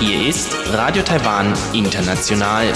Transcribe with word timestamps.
Hier 0.00 0.28
ist 0.28 0.56
Radio 0.72 1.04
Taiwan 1.04 1.54
International. 1.72 2.72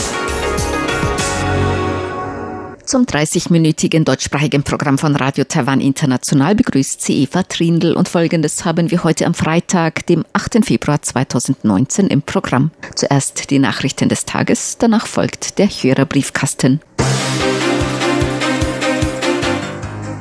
Zum 2.84 3.04
30-minütigen 3.04 4.04
deutschsprachigen 4.04 4.62
Programm 4.62 4.98
von 4.98 5.16
Radio 5.16 5.42
Taiwan 5.42 5.80
International 5.80 6.54
begrüßt 6.54 7.02
sie 7.02 7.24
Eva 7.24 7.42
Trindl 7.42 7.94
und 7.94 8.08
folgendes 8.08 8.64
haben 8.64 8.92
wir 8.92 9.02
heute 9.02 9.26
am 9.26 9.34
Freitag, 9.34 10.06
dem 10.06 10.24
8. 10.34 10.64
Februar 10.64 11.02
2019 11.02 12.06
im 12.06 12.22
Programm. 12.22 12.70
Zuerst 12.94 13.50
die 13.50 13.58
Nachrichten 13.58 14.08
des 14.08 14.24
Tages, 14.24 14.78
danach 14.78 15.08
folgt 15.08 15.58
der 15.58 15.66
Hörerbriefkasten. 15.66 16.80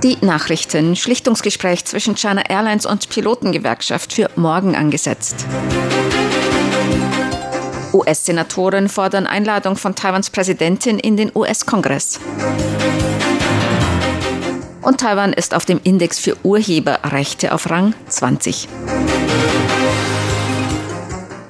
Die 0.03 0.17
Nachrichten. 0.21 0.95
Schlichtungsgespräch 0.95 1.83
zwischen 1.83 2.15
China 2.15 2.41
Airlines 2.47 2.85
und 2.85 3.09
Pilotengewerkschaft 3.09 4.13
für 4.13 4.29
morgen 4.37 4.73
angesetzt. 4.73 5.45
US-Senatoren 7.91 8.87
fordern 8.87 9.27
Einladung 9.27 9.75
von 9.75 9.95
Taiwans 9.95 10.29
Präsidentin 10.29 10.99
in 10.99 11.17
den 11.17 11.31
US-Kongress. 11.35 12.21
Und 14.81 15.01
Taiwan 15.01 15.33
ist 15.33 15.53
auf 15.53 15.65
dem 15.65 15.81
Index 15.83 16.17
für 16.17 16.37
Urheberrechte 16.43 17.53
auf 17.53 17.69
Rang 17.69 17.93
20. 18.07 18.69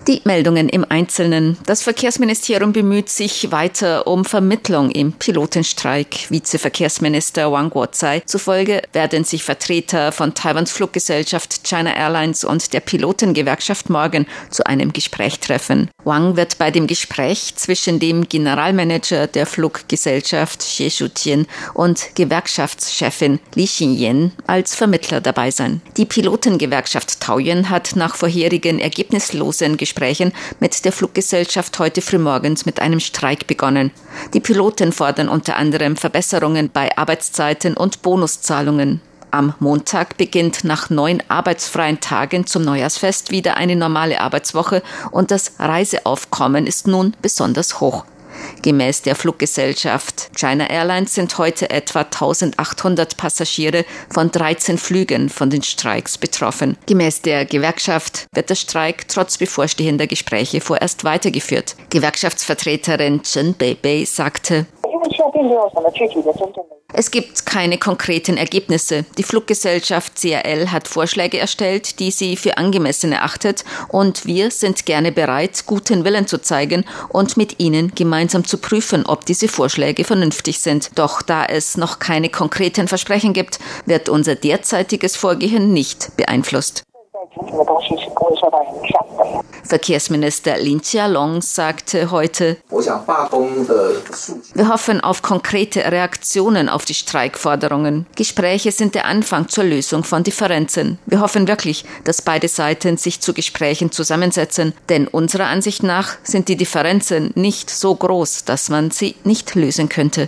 Die 0.10 0.22
Meldungen 0.24 0.70
im 0.70 0.88
Einzelnen. 0.90 1.56
Das 1.68 1.84
Verkehrsministerium 1.84 2.74
bemüht 2.74 3.10
sich 3.10 3.52
weiter 3.52 4.08
um 4.08 4.26
Vermittlung 4.26 4.90
im 4.90 5.12
Pilotenstreik. 5.14 6.32
Vizeverkehrsminister 6.32 7.52
Wang 7.52 7.70
Guozai 7.70 8.24
zufolge 8.26 8.82
werden 8.92 9.24
sich 9.24 9.44
Vertreter 9.44 10.12
von 10.12 10.34
Taiwans 10.34 10.72
Fluggesellschaft 10.72 11.64
China 11.64 11.96
Airlines 11.96 12.44
und 12.44 12.74
der 12.74 12.80
Pilotengewerkschaft 12.80 13.92
morgen 13.92 14.26
zu 14.50 14.66
einem 14.66 14.94
Gespräch 14.94 15.42
treffen. 15.42 15.92
Wang 16.06 16.36
wird 16.36 16.58
bei 16.58 16.72
dem 16.72 16.88
Gespräch 16.88 17.54
zwischen 17.58 18.00
dem 18.00 18.28
Generalmanager 18.28 19.28
der 19.28 19.46
Fluggesellschaft 19.46 20.62
Xie 20.62 20.90
Shutian 20.90 21.46
und 21.76 22.16
Gewerkschaftschefin 22.16 23.40
Li 23.54 23.66
Xinyan 23.66 24.32
als 24.48 24.74
Vermittler 24.74 25.22
dabei 25.22 25.52
sein. 25.52 25.82
Die 25.98 26.06
Pilotengewerkschaft 26.06 27.20
Taoyuan 27.20 27.70
hat 27.70 27.96
nach 27.96 28.16
vorherigen 28.16 28.80
ergebnislosen 28.80 29.78
Gesprächen 29.78 29.99
Gesprächen 30.00 30.32
mit 30.62 30.86
der 30.86 30.94
Fluggesellschaft 30.94 31.78
heute 31.78 32.02
frühmorgens 32.02 32.66
mit 32.66 32.80
einem 32.80 33.02
Streik 33.02 33.48
begonnen. 33.48 33.92
Die 34.34 34.40
Piloten 34.40 34.94
fordern 34.94 35.28
unter 35.28 35.58
anderem 35.58 35.98
Verbesserungen 35.98 36.70
bei 36.72 36.98
Arbeitszeiten 36.98 37.76
und 37.76 38.02
Bonuszahlungen. 38.02 39.02
Am 39.32 39.54
Montag 39.60 40.16
beginnt 40.16 40.64
nach 40.64 40.90
neun 40.90 41.22
arbeitsfreien 41.28 42.00
Tagen 42.00 42.48
zum 42.48 42.64
Neujahrsfest 42.64 43.30
wieder 43.30 43.58
eine 43.58 43.76
normale 43.76 44.22
Arbeitswoche 44.22 44.82
und 45.12 45.32
das 45.32 45.52
Reiseaufkommen 45.60 46.66
ist 46.66 46.88
nun 46.88 47.14
besonders 47.22 47.82
hoch. 47.82 48.06
Gemäß 48.62 49.02
der 49.02 49.16
Fluggesellschaft 49.16 50.30
China 50.38 50.70
Airlines 50.70 51.14
sind 51.16 51.38
heute 51.38 51.70
etwa 51.70 52.02
1800 52.02 53.18
Passagiere 53.18 53.86
von 54.10 54.32
13 54.32 54.78
Flügen 54.78 55.30
von 55.30 55.50
den 55.50 55.64
Streiks 55.64 56.18
betroffen. 56.18 56.78
Gemäß 56.86 57.22
der 57.22 57.46
Gewerkschaft 57.46 58.28
wird 58.34 58.50
der 58.50 58.56
Streik 58.56 59.08
trotz 59.08 59.38
bevorstehender 59.38 60.08
Gespräche 60.08 60.62
vorerst 60.62 61.04
weitergeführt. 61.04 61.76
Gewerkschaftsvertreterin 61.90 63.24
Chen 63.24 63.56
Beibei 63.58 64.06
sagte, 64.06 64.66
es 66.94 67.12
gibt 67.12 67.46
keine 67.46 67.78
konkreten 67.78 68.36
Ergebnisse. 68.38 69.06
Die 69.18 69.24
Fluggesellschaft 69.24 70.16
CRL 70.16 70.72
hat 70.72 70.88
Vorschläge 70.88 71.38
erstellt, 71.38 72.00
die 72.00 72.12
sie 72.12 72.36
für 72.36 72.58
angemessen 72.58 73.12
erachtet, 73.12 73.64
und 73.90 74.26
wir 74.26 74.52
sind 74.52 74.86
gerne 74.86 75.12
bereit, 75.12 75.64
guten 75.66 76.04
Willen 76.04 76.28
zu 76.28 76.42
zeigen 76.42 76.86
und 77.10 77.38
mit 77.38 77.60
ihnen 77.60 77.94
gemeinsam 77.94 78.44
zu 78.44 78.58
prüfen, 78.58 79.06
ob 79.06 79.26
diese 79.26 79.48
Vorschläge 79.48 80.04
vernünftig 80.04 80.60
sind. 80.60 80.90
Doch 80.96 81.22
da 81.22 81.46
es 81.46 81.78
noch 81.78 82.00
keine 82.00 82.30
konkreten 82.30 82.88
Versprechen 82.88 83.34
gibt, 83.34 83.60
wird 83.86 84.10
unser 84.10 84.36
derzeitiges 84.36 85.16
Vorgehen 85.16 85.72
nicht 85.74 86.16
beeinflusst. 86.18 86.84
Verkehrsminister 89.64 90.58
Lin 90.58 90.82
Chia-long 90.82 91.42
sagte 91.42 92.12
heute, 92.12 92.58
wir 94.54 94.68
hoffen 94.68 95.02
auf 95.02 95.22
konkrete 95.22 95.92
Reaktionen 95.92 96.70
auf 96.70 96.86
die 96.86 96.94
Streikforderungen. 96.94 98.08
Gespräche 98.16 98.72
sind 98.72 98.96
der 98.96 99.06
Anfang 99.06 99.48
zur 99.48 99.64
Lösung 99.64 100.04
von 100.04 100.24
Differenzen. 100.24 100.98
Wir 101.06 101.22
hoffen 101.22 101.48
wirklich, 101.48 101.86
dass 102.04 102.22
beide 102.22 102.48
Seiten 102.48 102.98
sich 102.98 103.22
zu 103.22 103.34
Gesprächen 103.34 103.92
zusammensetzen, 103.92 104.74
denn 104.90 105.08
unserer 105.08 105.46
Ansicht 105.46 105.84
nach 105.84 106.18
sind 106.24 106.48
die 106.48 106.58
Differenzen 106.58 107.32
nicht 107.36 107.70
so 107.70 107.94
groß, 107.96 108.46
dass 108.46 108.70
man 108.70 108.92
sie 108.92 109.16
nicht 109.24 109.54
lösen 109.56 109.90
könnte. 109.90 110.28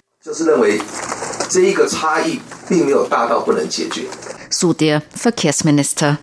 So 4.50 4.74
der 4.74 5.02
Verkehrsminister. 5.16 6.20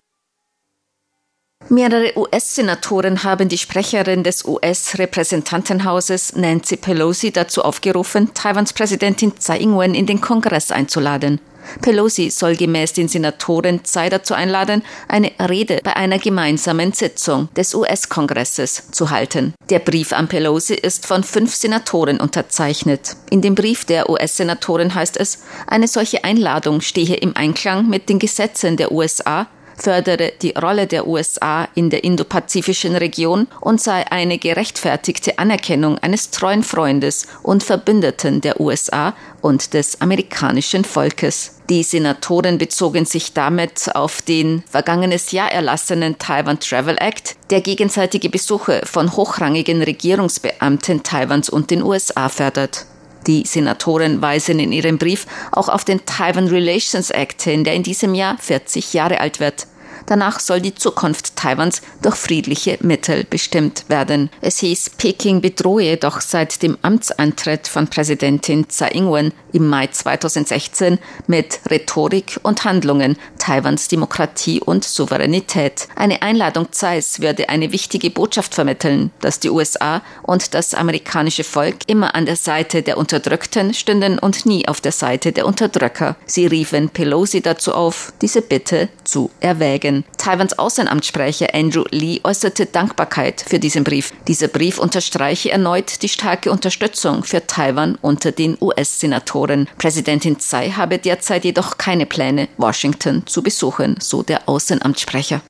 Mehrere 1.71 2.13
US-Senatoren 2.15 3.23
haben 3.23 3.47
die 3.47 3.59
Sprecherin 3.59 4.23
des 4.23 4.43
US-Repräsentantenhauses 4.43 6.35
Nancy 6.35 6.77
Pelosi 6.77 7.31
dazu 7.31 7.61
aufgerufen, 7.61 8.33
Taiwans 8.33 8.73
Präsidentin 8.73 9.37
Tsai 9.37 9.59
Ing-wen 9.59 9.93
in 9.93 10.07
den 10.07 10.19
Kongress 10.19 10.71
einzuladen. 10.71 11.39
Pelosi 11.83 12.31
soll 12.31 12.55
gemäß 12.55 12.93
den 12.93 13.07
Senatoren 13.07 13.83
Tsai 13.83 14.09
dazu 14.09 14.33
einladen, 14.33 14.81
eine 15.07 15.31
Rede 15.47 15.79
bei 15.83 15.95
einer 15.95 16.17
gemeinsamen 16.17 16.91
Sitzung 16.91 17.49
des 17.55 17.75
US-Kongresses 17.75 18.89
zu 18.89 19.11
halten. 19.11 19.53
Der 19.69 19.77
Brief 19.77 20.11
an 20.11 20.27
Pelosi 20.27 20.73
ist 20.73 21.05
von 21.05 21.23
fünf 21.23 21.53
Senatoren 21.53 22.19
unterzeichnet. 22.19 23.15
In 23.29 23.43
dem 23.43 23.53
Brief 23.53 23.85
der 23.85 24.09
US-Senatoren 24.09 24.95
heißt 24.95 25.17
es, 25.17 25.43
eine 25.67 25.87
solche 25.87 26.23
Einladung 26.23 26.81
stehe 26.81 27.17
im 27.17 27.37
Einklang 27.37 27.87
mit 27.87 28.09
den 28.09 28.17
Gesetzen 28.17 28.75
der 28.75 28.91
USA 28.91 29.47
fördere 29.81 30.33
die 30.41 30.51
Rolle 30.51 30.87
der 30.87 31.07
USA 31.07 31.67
in 31.75 31.89
der 31.89 32.03
indopazifischen 32.03 32.95
Region 32.95 33.47
und 33.61 33.81
sei 33.81 34.05
eine 34.11 34.37
gerechtfertigte 34.37 35.39
Anerkennung 35.39 35.97
eines 35.99 36.31
treuen 36.31 36.63
Freundes 36.63 37.27
und 37.43 37.63
Verbündeten 37.63 38.41
der 38.41 38.59
USA 38.59 39.13
und 39.41 39.73
des 39.73 40.01
amerikanischen 40.01 40.83
Volkes. 40.83 41.55
Die 41.69 41.83
Senatoren 41.83 42.57
bezogen 42.57 43.05
sich 43.05 43.33
damit 43.33 43.93
auf 43.93 44.21
den 44.21 44.63
vergangenes 44.69 45.31
Jahr 45.31 45.51
erlassenen 45.51 46.17
Taiwan 46.17 46.59
Travel 46.59 46.97
Act, 46.99 47.35
der 47.51 47.61
gegenseitige 47.61 48.29
Besuche 48.29 48.81
von 48.85 49.15
hochrangigen 49.15 49.83
Regierungsbeamten 49.83 51.03
Taiwans 51.03 51.49
und 51.49 51.69
den 51.69 51.83
USA 51.83 52.27
fördert. 52.29 52.85
Die 53.27 53.45
Senatoren 53.45 54.21
weisen 54.21 54.59
in 54.59 54.71
ihrem 54.71 54.97
Brief 54.97 55.25
auch 55.51 55.69
auf 55.69 55.83
den 55.83 56.05
Taiwan 56.05 56.47
Relations 56.47 57.09
Act 57.11 57.41
hin, 57.41 57.63
der 57.63 57.73
in 57.73 57.83
diesem 57.83 58.15
Jahr 58.15 58.37
40 58.37 58.93
Jahre 58.93 59.19
alt 59.19 59.39
wird. 59.39 59.67
Danach 60.05 60.39
soll 60.39 60.61
die 60.61 60.75
Zukunft 60.75 61.35
Taiwans 61.35 61.81
durch 62.01 62.15
friedliche 62.15 62.77
Mittel 62.81 63.23
bestimmt 63.23 63.85
werden. 63.87 64.29
Es 64.41 64.59
hieß, 64.59 64.91
Peking 64.91 65.41
bedrohe 65.41 65.83
jedoch 65.83 66.21
seit 66.21 66.61
dem 66.61 66.77
Amtsantritt 66.81 67.67
von 67.67 67.87
Präsidentin 67.87 68.69
Tsai 68.69 68.89
Ing-wen 68.89 69.33
im 69.53 69.67
Mai 69.67 69.87
2016 69.87 70.99
mit 71.27 71.59
Rhetorik 71.69 72.39
und 72.43 72.63
Handlungen 72.63 73.17
Taiwans 73.37 73.87
Demokratie 73.87 74.61
und 74.61 74.83
Souveränität. 74.83 75.87
Eine 75.95 76.21
Einladung 76.21 76.71
Tsais 76.71 77.19
würde 77.19 77.49
eine 77.49 77.71
wichtige 77.71 78.09
Botschaft 78.09 78.53
vermitteln, 78.53 79.11
dass 79.21 79.39
die 79.39 79.49
USA 79.49 80.01
und 80.23 80.53
das 80.53 80.73
amerikanische 80.73 81.43
Volk 81.43 81.77
immer 81.87 82.15
an 82.15 82.25
der 82.25 82.35
Seite 82.35 82.83
der 82.83 82.97
Unterdrückten 82.97 83.73
stünden 83.73 84.19
und 84.19 84.45
nie 84.45 84.67
auf 84.67 84.81
der 84.81 84.91
Seite 84.91 85.31
der 85.31 85.45
Unterdrücker. 85.45 86.15
Sie 86.25 86.45
riefen 86.45 86.89
Pelosi 86.89 87.41
dazu 87.41 87.73
auf, 87.73 88.13
diese 88.21 88.41
Bitte 88.41 88.89
zu 89.03 89.31
erwägen. 89.39 89.88
Taiwans 90.17 90.57
Außenamtssprecher 90.57 91.53
Andrew 91.53 91.83
Lee 91.91 92.19
äußerte 92.23 92.65
Dankbarkeit 92.65 93.43
für 93.47 93.59
diesen 93.59 93.83
Brief. 93.83 94.13
Dieser 94.27 94.47
Brief 94.47 94.79
unterstreiche 94.79 95.51
erneut 95.51 96.01
die 96.01 96.09
starke 96.09 96.51
Unterstützung 96.51 97.23
für 97.23 97.45
Taiwan 97.45 97.97
unter 98.01 98.31
den 98.31 98.57
US-Senatoren. 98.61 99.67
Präsidentin 99.77 100.39
Tsai 100.39 100.71
habe 100.71 100.97
derzeit 100.97 101.45
jedoch 101.45 101.77
keine 101.77 102.05
Pläne, 102.05 102.47
Washington 102.57 103.25
zu 103.25 103.41
besuchen, 103.41 103.95
so 103.99 104.23
der 104.23 104.47
Außenamtssprecher. 104.47 105.41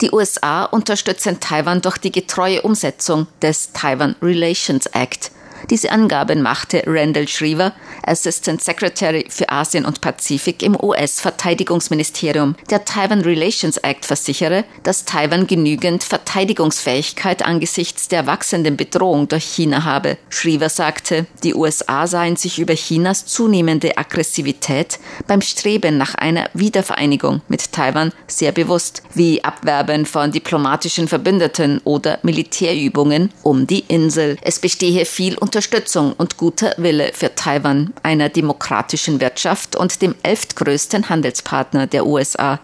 Die 0.00 0.10
USA 0.10 0.64
unterstützen 0.64 1.38
Taiwan 1.38 1.80
durch 1.80 1.98
die 1.98 2.10
getreue 2.10 2.62
Umsetzung 2.62 3.28
des 3.40 3.72
Taiwan 3.72 4.16
Relations 4.20 4.86
Act. 4.86 5.30
Diese 5.70 5.90
Angaben 5.90 6.42
machte 6.42 6.82
Randall 6.86 7.28
Schriever, 7.28 7.72
Assistant 8.02 8.62
Secretary 8.62 9.26
für 9.28 9.48
Asien 9.48 9.84
und 9.86 10.00
Pazifik 10.00 10.62
im 10.62 10.76
US-Verteidigungsministerium. 10.80 12.54
Der 12.70 12.84
Taiwan 12.84 13.22
Relations 13.22 13.78
Act 13.78 14.04
versichere, 14.04 14.64
dass 14.82 15.04
Taiwan 15.04 15.46
genügend 15.46 16.04
Verteidigungsfähigkeit 16.04 17.44
angesichts 17.44 18.08
der 18.08 18.26
wachsenden 18.26 18.76
Bedrohung 18.76 19.28
durch 19.28 19.44
China 19.44 19.84
habe. 19.84 20.18
Schriever 20.28 20.68
sagte, 20.68 21.26
die 21.42 21.54
USA 21.54 22.06
seien 22.06 22.36
sich 22.36 22.58
über 22.58 22.74
Chinas 22.74 23.26
zunehmende 23.26 23.96
Aggressivität 23.96 24.98
beim 25.26 25.40
Streben 25.40 25.96
nach 25.96 26.14
einer 26.14 26.50
Wiedervereinigung 26.52 27.40
mit 27.48 27.72
Taiwan 27.72 28.12
sehr 28.26 28.52
bewusst, 28.52 29.02
wie 29.14 29.42
Abwerben 29.44 30.06
von 30.06 30.30
diplomatischen 30.32 31.08
Verbündeten 31.08 31.80
oder 31.84 32.18
Militärübungen 32.22 33.32
um 33.42 33.66
die 33.66 33.84
Insel. 33.88 34.36
Es 34.42 34.58
bestehe 34.58 35.04
viel 35.06 35.36
Unterstützung 35.54 36.14
und 36.14 36.36
guter 36.36 36.74
Wille 36.78 37.12
für 37.14 37.32
Taiwan, 37.32 37.92
einer 38.02 38.28
demokratischen 38.28 39.20
Wirtschaft 39.20 39.76
und 39.76 40.02
dem 40.02 40.16
elftgrößten 40.24 41.08
Handelspartner 41.08 41.86
der 41.86 42.06
USA. 42.06 42.58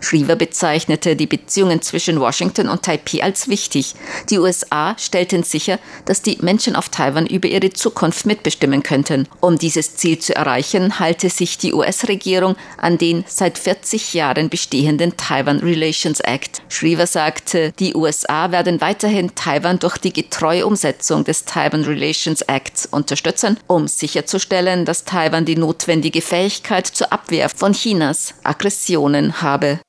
Schriever 0.00 0.36
bezeichnete 0.36 1.16
die 1.16 1.26
Beziehungen 1.26 1.82
zwischen 1.82 2.20
Washington 2.20 2.68
und 2.68 2.82
Taipei 2.82 3.22
als 3.22 3.48
wichtig. 3.48 3.94
Die 4.30 4.38
USA 4.38 4.96
stellten 4.98 5.42
sicher, 5.42 5.78
dass 6.04 6.22
die 6.22 6.38
Menschen 6.40 6.76
auf 6.76 6.88
Taiwan 6.88 7.26
über 7.26 7.48
ihre 7.48 7.70
Zukunft 7.70 8.26
mitbestimmen 8.26 8.82
könnten. 8.82 9.28
Um 9.40 9.58
dieses 9.58 9.96
Ziel 9.96 10.18
zu 10.18 10.34
erreichen, 10.34 10.98
halte 10.98 11.30
sich 11.30 11.58
die 11.58 11.72
US-Regierung 11.72 12.56
an 12.78 12.98
den 12.98 13.24
seit 13.28 13.58
40 13.58 14.14
Jahren 14.14 14.48
bestehenden 14.48 15.16
Taiwan 15.16 15.58
Relations 15.60 16.20
Act. 16.20 16.62
Schriever 16.68 17.06
sagte, 17.06 17.72
die 17.78 17.94
USA 17.94 18.52
werden 18.52 18.80
weiterhin 18.80 19.34
Taiwan 19.34 19.78
durch 19.78 19.98
die 19.98 20.12
getreue 20.12 20.66
Umsetzung 20.66 21.24
des 21.24 21.44
Taiwan 21.44 21.84
Relations 21.84 22.42
Acts 22.42 22.86
unterstützen, 22.86 23.58
um 23.66 23.88
sicherzustellen, 23.88 24.84
dass 24.84 25.04
Taiwan 25.04 25.44
die 25.44 25.56
notwendige 25.56 26.20
Fähigkeit 26.20 26.86
zur 26.86 27.12
Abwehr 27.12 27.48
von 27.48 27.72
Chinas 27.72 28.34
Aggressionen 28.42 29.42
habe. 29.42 29.80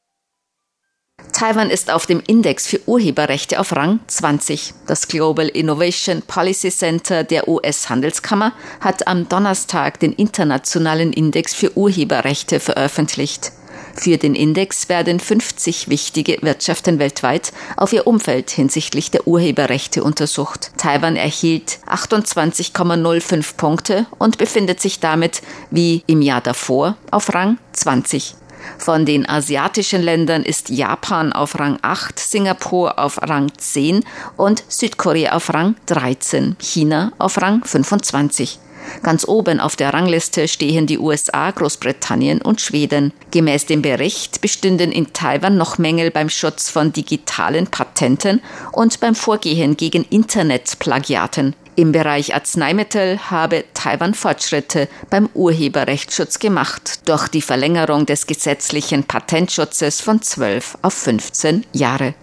Taiwan 1.37 1.69
ist 1.69 1.91
auf 1.91 2.07
dem 2.07 2.23
Index 2.25 2.65
für 2.65 2.79
Urheberrechte 2.87 3.59
auf 3.59 3.75
Rang 3.75 3.99
20. 4.07 4.73
Das 4.87 5.07
Global 5.07 5.47
Innovation 5.47 6.23
Policy 6.23 6.71
Center 6.71 7.23
der 7.23 7.47
US-Handelskammer 7.47 8.53
hat 8.79 9.07
am 9.07 9.29
Donnerstag 9.29 9.99
den 9.99 10.13
internationalen 10.13 11.13
Index 11.13 11.53
für 11.53 11.77
Urheberrechte 11.77 12.59
veröffentlicht. 12.59 13.51
Für 13.93 14.17
den 14.17 14.33
Index 14.33 14.89
werden 14.89 15.19
50 15.19 15.89
wichtige 15.89 16.39
Wirtschaften 16.41 16.97
weltweit 16.97 17.53
auf 17.75 17.93
ihr 17.93 18.07
Umfeld 18.07 18.49
hinsichtlich 18.49 19.11
der 19.11 19.27
Urheberrechte 19.27 20.03
untersucht. 20.03 20.71
Taiwan 20.77 21.15
erhielt 21.15 21.77
28,05 21.85 23.57
Punkte 23.57 24.07
und 24.17 24.39
befindet 24.39 24.81
sich 24.81 25.01
damit 25.01 25.43
wie 25.69 26.01
im 26.07 26.23
Jahr 26.23 26.41
davor 26.41 26.97
auf 27.11 27.31
Rang 27.31 27.59
20. 27.73 28.33
Von 28.77 29.05
den 29.05 29.27
asiatischen 29.27 30.01
Ländern 30.01 30.43
ist 30.43 30.69
Japan 30.69 31.33
auf 31.33 31.59
Rang 31.59 31.79
8, 31.81 32.19
Singapur 32.19 32.99
auf 32.99 33.21
Rang 33.21 33.51
10 33.57 34.03
und 34.35 34.63
Südkorea 34.67 35.33
auf 35.33 35.53
Rang 35.53 35.75
13, 35.87 36.55
China 36.59 37.11
auf 37.17 37.41
Rang 37.41 37.63
25. 37.63 38.59
Ganz 39.03 39.27
oben 39.27 39.59
auf 39.59 39.75
der 39.75 39.93
Rangliste 39.93 40.47
stehen 40.47 40.87
die 40.87 40.99
USA, 40.99 41.51
Großbritannien 41.51 42.41
und 42.41 42.61
Schweden. 42.61 43.13
Gemäß 43.31 43.65
dem 43.65 43.81
Bericht 43.81 44.41
bestünden 44.41 44.91
in 44.91 45.13
Taiwan 45.13 45.57
noch 45.57 45.77
Mängel 45.77 46.11
beim 46.11 46.29
Schutz 46.29 46.69
von 46.69 46.93
digitalen 46.93 47.67
Patenten 47.67 48.41
und 48.71 48.99
beim 48.99 49.15
Vorgehen 49.15 49.77
gegen 49.77 50.03
Internetplagiaten. 50.03 51.55
Im 51.75 51.91
Bereich 51.91 52.33
Arzneimittel 52.33 53.19
habe 53.29 53.63
Taiwan 53.75 54.15
Fortschritte 54.15 54.89
beim 55.11 55.29
Urheberrechtsschutz 55.35 56.39
gemacht, 56.39 57.07
durch 57.07 57.27
die 57.27 57.43
Verlängerung 57.43 58.07
des 58.07 58.25
gesetzlichen 58.25 59.03
Patentschutzes 59.03 60.01
von 60.01 60.21
12 60.21 60.79
auf 60.81 60.95
15 60.95 61.67
Jahre. 61.73 62.15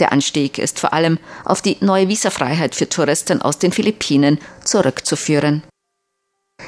Der 0.00 0.10
Anstieg 0.10 0.58
ist 0.58 0.80
vor 0.80 0.94
allem 0.94 1.20
auf 1.44 1.62
die 1.62 1.76
neue 1.78 2.08
Visafreiheit 2.08 2.74
für 2.74 2.88
Touristen 2.88 3.40
aus 3.40 3.60
den 3.60 3.70
Philippinen 3.70 4.40
zurückzuführen. 4.64 5.62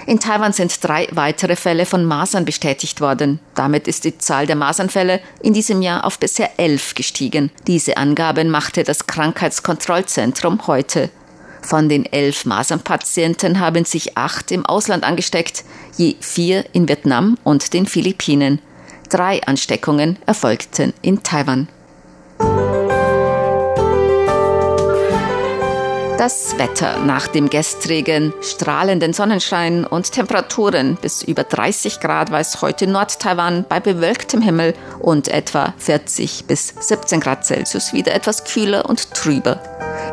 In 0.07 0.21
Taiwan 0.21 0.53
sind 0.53 0.85
drei 0.85 1.09
weitere 1.11 1.57
Fälle 1.57 1.85
von 1.85 2.05
Masern 2.05 2.45
bestätigt 2.45 3.01
worden. 3.01 3.41
Damit 3.57 3.89
ist 3.89 4.05
die 4.05 4.19
Zahl 4.19 4.47
der 4.47 4.55
Masernfälle 4.55 5.21
in 5.43 5.53
diesem 5.53 5.83
Jahr 5.83 6.05
auf 6.05 6.21
bisher 6.21 6.61
elf 6.61 6.95
gestiegen. 6.95 7.51
Diese 7.67 7.97
Angaben 7.97 8.49
machte 8.49 8.85
das 8.85 9.09
Krankheitskontrollzentrum 9.09 10.69
heute. 10.69 11.11
Von 11.61 11.89
den 11.89 12.07
elf 12.07 12.45
Masernpatienten 12.45 13.59
haben 13.59 13.85
sich 13.85 14.17
acht 14.17 14.53
im 14.53 14.65
Ausland 14.65 15.03
angesteckt, 15.03 15.65
je 15.97 16.15
vier 16.21 16.65
in 16.73 16.89
Vietnam 16.89 17.37
und 17.43 17.73
den 17.73 17.87
Philippinen. 17.87 18.61
Drei 19.09 19.43
Ansteckungen 19.43 20.19
erfolgten 20.25 20.93
in 21.03 21.25
Taiwan. 21.25 21.67
Das 26.19 26.57
Wetter 26.57 26.99
nach 27.01 27.27
dem 27.29 27.51
gestrigen 27.51 28.33
strahlenden 28.41 29.13
Sonnenschein 29.13 29.85
und 29.85 30.13
Temperaturen 30.13 30.97
bis 30.97 31.23
über 31.23 31.45
30 31.45 32.01
Grad 32.01 32.31
war 32.31 32.41
es 32.41 32.63
heute 32.63 32.87
Nord-Taiwan 32.87 33.67
bei 33.69 33.81
bewölktem 33.81 34.41
Himmel 34.41 34.73
und 34.99 35.29
etwa 35.29 35.75
40 35.77 36.47
bis 36.47 36.69
17 36.69 37.21
Grad 37.21 37.45
Celsius 37.45 37.93
wieder 37.93 38.15
etwas 38.15 38.45
kühler 38.45 38.89
und 38.89 39.13
trüber. 39.13 39.61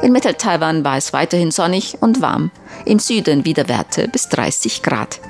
In 0.02 0.12
Mittel-Taiwan 0.12 0.84
war 0.84 0.98
es 0.98 1.14
weiterhin 1.14 1.52
sonnig 1.52 1.98
und 2.02 2.22
warm, 2.22 2.52
im 2.84 3.00
Süden 3.00 3.46
wieder 3.46 3.70
Werte 3.70 4.10
bis 4.10 4.28
30 4.28 4.84
Grad. 4.84 5.22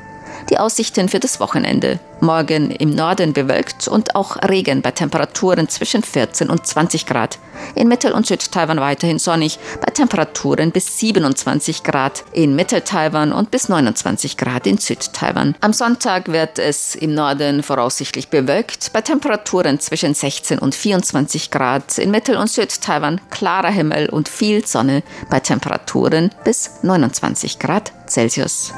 Die 0.54 0.60
Aussichten 0.60 1.10
für 1.10 1.20
das 1.20 1.40
Wochenende. 1.40 2.00
Morgen 2.20 2.70
im 2.70 2.92
Norden 2.92 3.34
bewölkt 3.34 3.88
und 3.88 4.16
auch 4.16 4.38
Regen 4.48 4.84
bei 4.84 4.92
Temperaturen 4.92 5.68
zwischen 5.68 6.04
14 6.04 6.48
und 6.52 6.68
20 6.68 7.08
Grad. 7.08 7.40
In 7.74 7.88
Mittel- 7.88 8.12
und 8.12 8.28
Südtaiwan 8.28 8.80
weiterhin 8.80 9.18
sonnig 9.18 9.58
bei 9.82 9.92
Temperaturen 9.92 10.72
bis 10.72 11.00
27 11.00 11.82
Grad 11.82 12.24
in 12.34 12.56
Mitteltaiwan 12.56 13.34
und 13.34 13.50
bis 13.50 13.68
29 13.68 14.38
Grad 14.38 14.68
in 14.68 14.78
Südtaiwan. 14.78 15.56
Am 15.60 15.74
Sonntag 15.74 16.32
wird 16.32 16.60
es 16.60 16.94
im 16.94 17.16
Norden 17.16 17.64
voraussichtlich 17.64 18.28
bewölkt 18.28 18.94
bei 18.94 19.02
Temperaturen 19.02 19.80
zwischen 19.80 20.14
16 20.14 20.60
und 20.60 20.76
24 20.76 21.50
Grad. 21.50 21.98
In 21.98 22.12
Mittel- 22.12 22.38
und 22.38 22.52
Südtaiwan 22.52 23.20
klarer 23.32 23.72
Himmel 23.72 24.08
und 24.08 24.30
viel 24.30 24.68
Sonne 24.68 25.02
bei 25.32 25.40
Temperaturen 25.40 26.30
bis 26.44 26.84
29 26.84 27.58
Grad 27.58 27.92
Celsius. 28.08 28.72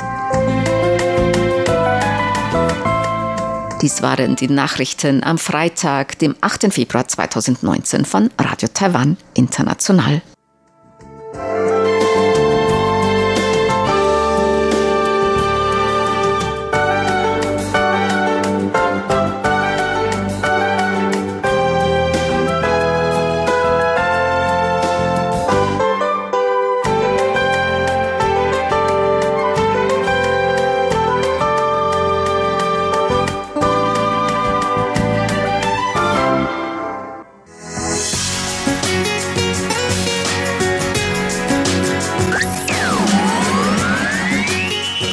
Dies 3.82 4.02
waren 4.02 4.36
die 4.36 4.48
Nachrichten 4.48 5.24
am 5.24 5.38
Freitag, 5.38 6.18
dem 6.20 6.36
8. 6.40 6.74
Februar 6.74 7.08
2019 7.08 8.06
von 8.06 8.30
Radio 8.40 8.70
Taiwan 8.74 9.18
International. 9.34 10.22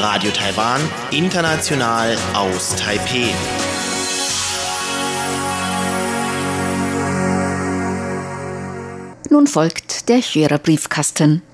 Radio 0.02 0.32
Taiwan, 0.32 0.80
international 1.12 2.16
aus 2.35 2.75
Taipeh. 2.75 3.32
Nun 9.30 9.47
folgt 9.47 10.09
der 10.09 10.18
Hörerbriefkasten. 10.18 11.42